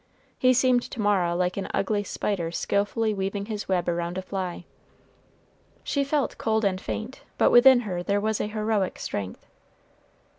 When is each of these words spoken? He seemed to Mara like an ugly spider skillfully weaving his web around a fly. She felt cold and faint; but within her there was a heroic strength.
He 0.35 0.51
seemed 0.55 0.81
to 0.89 0.99
Mara 0.99 1.35
like 1.35 1.57
an 1.57 1.67
ugly 1.75 2.03
spider 2.03 2.49
skillfully 2.51 3.13
weaving 3.13 3.45
his 3.45 3.69
web 3.69 3.87
around 3.87 4.17
a 4.17 4.23
fly. 4.23 4.65
She 5.83 6.03
felt 6.03 6.39
cold 6.39 6.65
and 6.65 6.81
faint; 6.81 7.21
but 7.37 7.51
within 7.51 7.81
her 7.81 8.01
there 8.01 8.19
was 8.19 8.41
a 8.41 8.47
heroic 8.47 8.97
strength. 8.97 9.45